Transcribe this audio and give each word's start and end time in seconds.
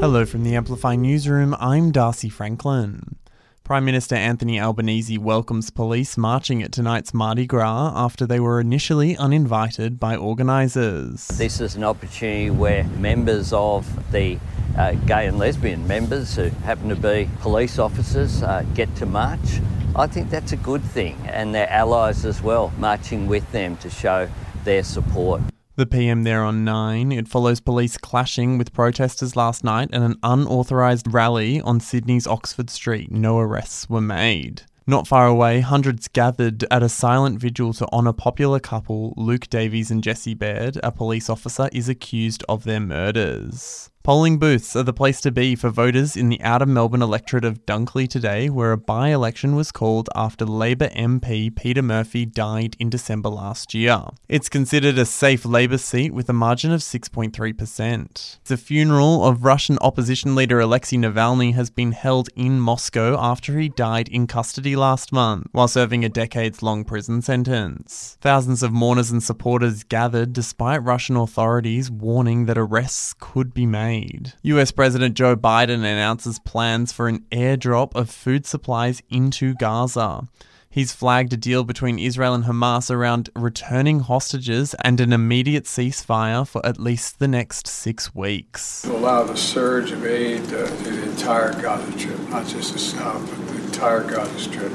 Hello 0.00 0.24
from 0.24 0.44
the 0.44 0.56
Amplify 0.56 0.96
Newsroom, 0.96 1.54
I'm 1.60 1.92
Darcy 1.92 2.30
Franklin. 2.30 3.16
Prime 3.64 3.84
Minister 3.84 4.14
Anthony 4.14 4.58
Albanese 4.58 5.18
welcomes 5.18 5.68
police 5.68 6.16
marching 6.16 6.62
at 6.62 6.72
tonight's 6.72 7.12
Mardi 7.12 7.46
Gras 7.46 7.92
after 7.94 8.24
they 8.26 8.40
were 8.40 8.60
initially 8.60 9.14
uninvited 9.18 10.00
by 10.00 10.16
organisers. 10.16 11.28
This 11.28 11.60
is 11.60 11.76
an 11.76 11.84
opportunity 11.84 12.48
where 12.48 12.84
members 12.84 13.52
of 13.52 14.10
the 14.10 14.38
uh, 14.74 14.92
gay 14.92 15.26
and 15.26 15.38
lesbian 15.38 15.86
members 15.86 16.34
who 16.34 16.48
happen 16.64 16.88
to 16.88 16.96
be 16.96 17.28
police 17.40 17.78
officers 17.78 18.42
uh, 18.42 18.64
get 18.72 18.96
to 18.96 19.04
march. 19.04 19.60
I 19.94 20.06
think 20.06 20.30
that's 20.30 20.52
a 20.52 20.56
good 20.56 20.82
thing, 20.82 21.18
and 21.26 21.54
their 21.54 21.68
allies 21.68 22.24
as 22.24 22.40
well, 22.40 22.72
marching 22.78 23.26
with 23.26 23.52
them 23.52 23.76
to 23.76 23.90
show 23.90 24.30
their 24.64 24.82
support. 24.82 25.42
The 25.80 25.86
PM 25.86 26.24
there 26.24 26.44
on 26.44 26.62
9. 26.62 27.10
It 27.10 27.26
follows 27.26 27.58
police 27.58 27.96
clashing 27.96 28.58
with 28.58 28.70
protesters 28.70 29.34
last 29.34 29.64
night 29.64 29.88
and 29.94 30.04
an 30.04 30.18
unauthorised 30.22 31.10
rally 31.10 31.62
on 31.62 31.80
Sydney's 31.80 32.26
Oxford 32.26 32.68
Street. 32.68 33.10
No 33.10 33.38
arrests 33.38 33.88
were 33.88 34.02
made. 34.02 34.64
Not 34.86 35.08
far 35.08 35.26
away, 35.26 35.60
hundreds 35.60 36.06
gathered 36.06 36.66
at 36.70 36.82
a 36.82 36.90
silent 36.90 37.40
vigil 37.40 37.72
to 37.72 37.90
honour 37.94 38.12
popular 38.12 38.60
couple 38.60 39.14
Luke 39.16 39.48
Davies 39.48 39.90
and 39.90 40.04
Jesse 40.04 40.34
Baird. 40.34 40.78
A 40.82 40.92
police 40.92 41.30
officer 41.30 41.70
is 41.72 41.88
accused 41.88 42.44
of 42.46 42.64
their 42.64 42.80
murders. 42.80 43.88
Polling 44.10 44.40
booths 44.40 44.74
are 44.74 44.82
the 44.82 44.92
place 44.92 45.20
to 45.20 45.30
be 45.30 45.54
for 45.54 45.70
voters 45.70 46.16
in 46.16 46.30
the 46.30 46.40
outer 46.40 46.66
Melbourne 46.66 47.00
electorate 47.00 47.44
of 47.44 47.64
Dunkley 47.64 48.08
today, 48.08 48.50
where 48.50 48.72
a 48.72 48.76
by 48.76 49.10
election 49.10 49.54
was 49.54 49.70
called 49.70 50.10
after 50.16 50.44
Labor 50.44 50.88
MP 50.88 51.54
Peta 51.54 51.80
Murphy 51.80 52.26
died 52.26 52.74
in 52.80 52.90
December 52.90 53.28
last 53.28 53.72
year. 53.72 54.02
It's 54.28 54.48
considered 54.48 54.98
a 54.98 55.06
safe 55.06 55.44
Labor 55.44 55.78
seat 55.78 56.12
with 56.12 56.28
a 56.28 56.32
margin 56.32 56.72
of 56.72 56.80
6.3%. 56.80 58.38
The 58.46 58.56
funeral 58.56 59.24
of 59.24 59.44
Russian 59.44 59.78
opposition 59.80 60.34
leader 60.34 60.58
Alexei 60.58 60.96
Navalny 60.96 61.54
has 61.54 61.70
been 61.70 61.92
held 61.92 62.30
in 62.34 62.58
Moscow 62.58 63.16
after 63.16 63.60
he 63.60 63.68
died 63.68 64.08
in 64.08 64.26
custody 64.26 64.74
last 64.74 65.12
month 65.12 65.46
while 65.52 65.68
serving 65.68 66.04
a 66.04 66.08
decades 66.08 66.64
long 66.64 66.82
prison 66.82 67.22
sentence. 67.22 68.18
Thousands 68.20 68.64
of 68.64 68.72
mourners 68.72 69.12
and 69.12 69.22
supporters 69.22 69.84
gathered 69.84 70.32
despite 70.32 70.82
Russian 70.82 71.14
authorities 71.14 71.92
warning 71.92 72.46
that 72.46 72.58
arrests 72.58 73.14
could 73.16 73.54
be 73.54 73.66
made 73.66 73.99
made. 74.00 74.32
US 74.42 74.70
President 74.70 75.14
Joe 75.14 75.36
Biden 75.36 75.78
announces 75.78 76.38
plans 76.38 76.92
for 76.92 77.08
an 77.08 77.24
airdrop 77.30 77.94
of 77.94 78.10
food 78.10 78.46
supplies 78.46 79.02
into 79.10 79.54
Gaza. 79.54 80.28
He's 80.72 80.92
flagged 80.92 81.32
a 81.32 81.36
deal 81.36 81.64
between 81.64 81.98
Israel 81.98 82.32
and 82.32 82.44
Hamas 82.44 82.92
around 82.92 83.28
returning 83.34 84.00
hostages 84.00 84.72
and 84.84 85.00
an 85.00 85.12
immediate 85.12 85.64
ceasefire 85.64 86.46
for 86.46 86.64
at 86.64 86.78
least 86.78 87.18
the 87.18 87.26
next 87.26 87.66
six 87.66 88.14
weeks. 88.14 88.82
To 88.82 88.92
allow 88.92 89.24
the 89.24 89.36
surge 89.36 89.90
of 89.90 90.06
aid 90.06 90.42
uh, 90.44 90.66
to 90.68 90.90
the 90.90 91.10
entire 91.10 91.60
Gaza 91.60 91.98
Strip, 91.98 92.20
not 92.28 92.46
just 92.46 92.72
the 92.72 92.78
south, 92.78 93.28
but 93.28 93.48
the 93.48 93.64
entire 93.64 94.04
Gaza 94.04 94.38
Strip. 94.38 94.72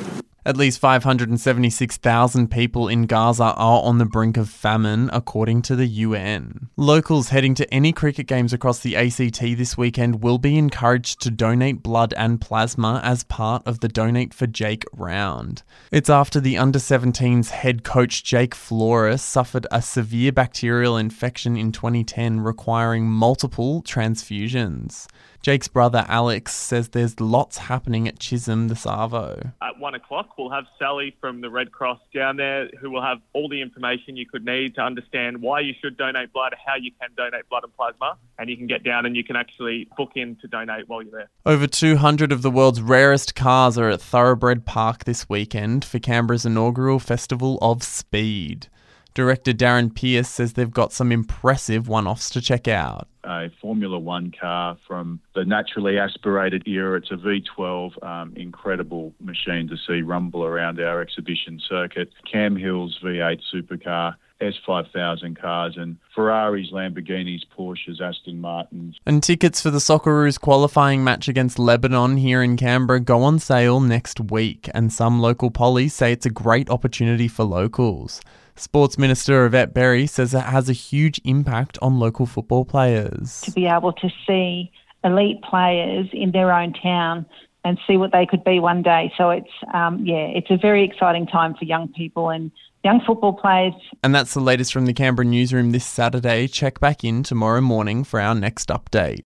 At 0.47 0.57
least 0.57 0.77
576,000 0.77 2.51
people 2.51 2.87
in 2.87 3.07
Gaza 3.07 3.45
are 3.45 3.81
on 3.81 3.97
the 3.97 4.05
brink 4.05 4.37
of 4.37 4.47
famine, 4.47 5.09
according 5.11 5.63
to 5.63 5.75
the 5.75 5.87
UN. 5.87 6.69
Locals 6.77 7.29
heading 7.29 7.55
to 7.55 7.73
any 7.73 7.91
cricket 7.91 8.27
games 8.27 8.53
across 8.53 8.79
the 8.79 8.95
ACT 8.95 9.39
this 9.39 9.75
weekend 9.75 10.21
will 10.21 10.37
be 10.37 10.55
encouraged 10.55 11.19
to 11.21 11.31
donate 11.31 11.81
blood 11.81 12.13
and 12.15 12.39
plasma 12.39 13.01
as 13.03 13.23
part 13.23 13.65
of 13.65 13.79
the 13.79 13.87
Donate 13.87 14.35
for 14.35 14.45
Jake 14.45 14.83
round. 14.93 15.63
It's 15.91 16.11
after 16.11 16.39
the 16.39 16.59
under 16.59 16.77
17s 16.77 17.49
head 17.49 17.83
coach 17.83 18.23
Jake 18.23 18.53
Flores 18.53 19.23
suffered 19.23 19.65
a 19.71 19.81
severe 19.81 20.31
bacterial 20.31 20.95
infection 20.95 21.57
in 21.57 21.71
2010, 21.71 22.41
requiring 22.41 23.07
multiple 23.07 23.81
transfusions. 23.81 25.07
Jake's 25.45 25.67
brother 25.67 26.05
Alex 26.07 26.55
says 26.55 26.89
there's 26.89 27.19
lots 27.19 27.59
happening 27.59 28.07
at 28.07 28.17
Chisholm 28.17 28.67
the 28.67 28.75
Savo. 28.75 29.51
At 29.61 29.79
one 29.79 29.93
o'clock, 29.93 30.34
we'll 30.37 30.49
have 30.49 30.65
Sally 30.79 31.15
from 31.19 31.41
the 31.41 31.49
Red 31.49 31.71
Cross 31.71 31.99
down 32.13 32.37
there 32.37 32.69
who 32.79 32.89
will 32.89 33.01
have 33.01 33.19
all 33.33 33.49
the 33.49 33.61
information 33.61 34.15
you 34.15 34.25
could 34.25 34.45
need 34.45 34.75
to 34.75 34.81
understand 34.81 35.41
why 35.41 35.59
you 35.61 35.73
should 35.81 35.97
donate 35.97 36.33
blood, 36.33 36.55
how 36.65 36.75
you 36.75 36.91
can 36.99 37.09
donate 37.15 37.47
blood 37.49 37.63
and 37.63 37.75
plasma, 37.75 38.17
and 38.37 38.49
you 38.49 38.57
can 38.57 38.67
get 38.67 38.83
down 38.83 39.05
and 39.05 39.15
you 39.15 39.23
can 39.23 39.35
actually 39.35 39.87
book 39.97 40.11
in 40.15 40.35
to 40.37 40.47
donate 40.47 40.87
while 40.87 41.01
you're 41.01 41.11
there. 41.11 41.29
Over 41.45 41.67
200 41.67 42.31
of 42.31 42.41
the 42.41 42.51
world's 42.51 42.81
rarest 42.81 43.35
cars 43.35 43.77
are 43.77 43.89
at 43.89 44.01
Thoroughbred 44.01 44.65
Park 44.65 45.05
this 45.05 45.29
weekend 45.29 45.85
for 45.85 45.99
Canberra's 45.99 46.45
inaugural 46.45 46.99
Festival 46.99 47.57
of 47.61 47.83
Speed. 47.83 48.67
Director 49.13 49.53
Darren 49.53 49.95
Pierce 49.95 50.27
says 50.27 50.53
they've 50.53 50.69
got 50.69 50.91
some 50.91 51.11
impressive 51.11 51.87
one 51.87 52.05
offs 52.05 52.29
to 52.31 52.41
check 52.41 52.67
out 52.67 53.07
a 53.43 53.49
Formula 53.61 53.99
One 53.99 54.31
car 54.31 54.77
from 54.87 55.19
the 55.33 55.45
naturally 55.45 55.97
aspirated 55.97 56.67
era. 56.67 56.97
It's 56.97 57.11
a 57.11 57.15
V12, 57.15 58.03
um, 58.03 58.33
incredible 58.35 59.13
machine 59.19 59.67
to 59.67 59.77
see 59.87 60.01
rumble 60.01 60.43
around 60.43 60.79
our 60.79 61.01
exhibition 61.01 61.59
circuit. 61.67 62.09
Cam 62.31 62.55
Hill's 62.55 62.99
V8 63.03 63.41
supercar. 63.53 64.15
S5000 64.41 65.39
cars 65.39 65.75
and 65.77 65.97
Ferraris, 66.13 66.71
Lamborghinis, 66.71 67.43
Porsches, 67.57 68.01
Aston 68.01 68.41
Martins. 68.41 68.97
And 69.05 69.23
tickets 69.23 69.61
for 69.61 69.71
the 69.71 69.79
Socceroos 69.79 70.39
qualifying 70.39 71.03
match 71.03 71.27
against 71.27 71.57
Lebanon 71.57 72.17
here 72.17 72.43
in 72.43 72.57
Canberra 72.57 72.99
go 72.99 73.23
on 73.23 73.39
sale 73.39 73.79
next 73.79 74.19
week, 74.19 74.69
and 74.73 74.91
some 74.91 75.21
local 75.21 75.51
pollies 75.51 75.93
say 75.93 76.11
it's 76.11 76.25
a 76.25 76.29
great 76.29 76.69
opportunity 76.69 77.29
for 77.29 77.45
locals. 77.45 78.21
Sports 78.55 78.97
Minister 78.97 79.45
Yvette 79.45 79.73
Berry 79.73 80.07
says 80.07 80.33
it 80.33 80.39
has 80.39 80.69
a 80.69 80.73
huge 80.73 81.19
impact 81.23 81.77
on 81.81 81.99
local 81.99 82.25
football 82.25 82.65
players. 82.65 83.41
To 83.41 83.51
be 83.51 83.65
able 83.65 83.93
to 83.93 84.09
see 84.25 84.71
elite 85.03 85.41
players 85.43 86.07
in 86.13 86.31
their 86.31 86.51
own 86.51 86.73
town 86.73 87.25
and 87.63 87.79
see 87.87 87.97
what 87.97 88.11
they 88.11 88.25
could 88.25 88.43
be 88.43 88.59
one 88.59 88.81
day. 88.81 89.11
So 89.17 89.29
it's 89.31 89.49
um, 89.73 90.05
yeah, 90.05 90.27
it's 90.27 90.49
a 90.49 90.57
very 90.57 90.83
exciting 90.83 91.27
time 91.27 91.55
for 91.55 91.65
young 91.65 91.87
people 91.89 92.29
and 92.29 92.51
young 92.83 93.01
football 93.05 93.33
players. 93.33 93.73
And 94.03 94.13
that's 94.13 94.33
the 94.33 94.39
latest 94.39 94.71
from 94.71 94.85
the 94.85 94.93
Canberra 94.93 95.25
newsroom 95.25 95.71
this 95.71 95.85
Saturday. 95.85 96.47
Check 96.47 96.79
back 96.79 97.03
in 97.03 97.23
tomorrow 97.23 97.61
morning 97.61 98.03
for 98.03 98.19
our 98.21 98.35
next 98.35 98.69
update. 98.69 99.23